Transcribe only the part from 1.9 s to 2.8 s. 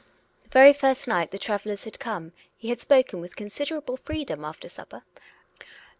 come he